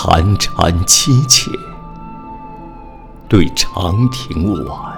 [0.00, 1.50] 寒蝉凄切，
[3.28, 4.96] 对长亭晚。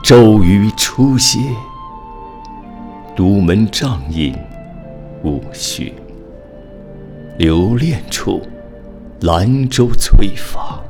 [0.00, 1.40] 骤雨初歇，
[3.16, 4.32] 独门帐饮
[5.24, 5.92] 无绪。
[7.36, 8.40] 留恋处，
[9.22, 10.80] 兰舟催发。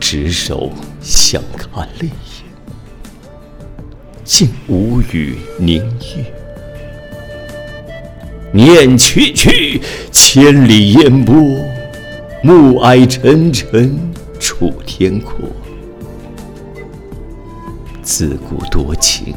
[0.00, 0.70] 执手
[1.02, 2.46] 相看泪眼，
[4.24, 6.24] 竟无语凝噎。
[8.54, 9.82] 念去去，
[10.12, 11.34] 千里烟波，
[12.40, 13.98] 暮霭沉沉
[14.38, 15.34] 楚天阔。
[18.00, 19.34] 自古多情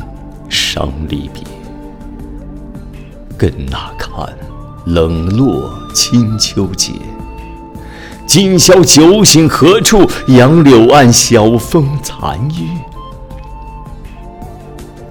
[0.50, 1.42] 伤离别，
[3.36, 4.32] 更那堪
[4.86, 6.92] 冷落清秋节。
[8.28, 10.08] 今宵酒醒何处？
[10.28, 12.64] 杨柳岸，晓风残月。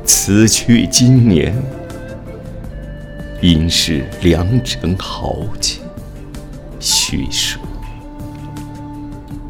[0.05, 1.61] 此去经年，
[3.41, 5.81] 应是良辰好景
[6.81, 7.61] 虚说。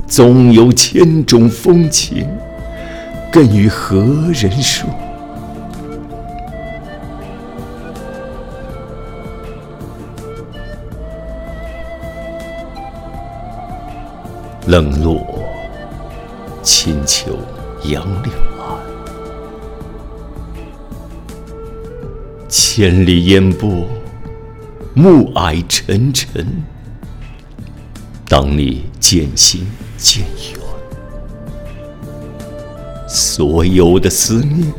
[0.07, 2.29] 纵有千种风情，
[3.33, 3.97] 更与何
[4.33, 4.89] 人说？
[14.67, 15.25] 冷落
[16.63, 17.39] 清秋
[17.85, 18.33] 杨柳
[22.79, 23.87] 千里烟波，
[24.93, 26.47] 暮霭沉沉。
[28.29, 30.61] 当你渐行渐远，
[33.09, 34.71] 所有的思念，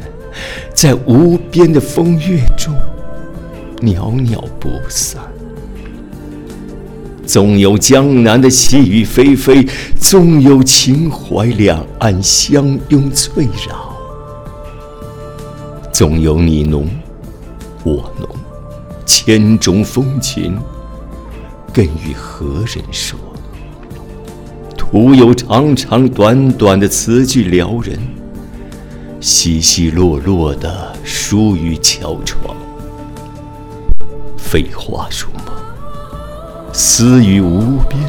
[0.75, 2.72] 在无边的风月中
[3.81, 5.20] 袅袅不散。
[7.25, 9.68] 纵有江南的细雨霏霏，
[10.00, 13.92] 纵有秦淮两岸相拥翠绕，
[15.92, 16.88] 纵有你浓
[17.88, 18.27] 我浓，
[19.05, 20.59] 千种风情，
[21.73, 23.17] 更与何人说？
[24.75, 27.97] 徒有长长短短的词句撩人，
[29.22, 32.53] 稀稀落落的疏于桥窗，
[34.38, 35.56] 废话如梦。
[36.73, 38.01] 思语无边，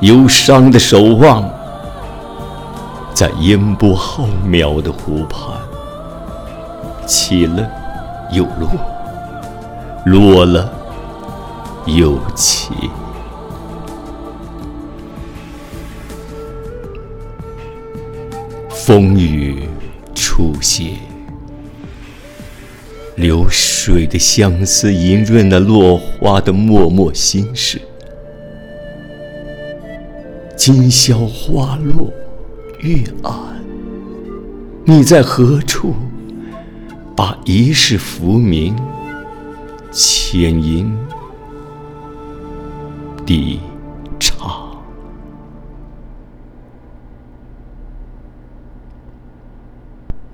[0.00, 1.48] 忧伤的守望，
[3.14, 5.56] 在烟波浩渺的湖畔，
[7.06, 7.64] 起了
[8.30, 8.70] 又落，
[10.04, 10.72] 落了
[11.86, 12.72] 又起。
[18.70, 19.68] 风雨
[20.14, 20.92] 初歇。
[23.16, 27.80] 流水的相思，莹润了落花的脉脉心事。
[30.54, 32.12] 今宵花落
[32.80, 33.32] 月暗，
[34.84, 35.94] 你在何处？
[37.18, 38.76] 把一世浮名
[39.90, 40.96] 浅吟
[43.26, 43.58] 低
[44.20, 44.38] 唱。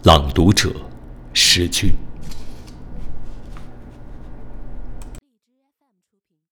[0.03, 0.71] 朗读者：
[1.33, 1.91] 石君。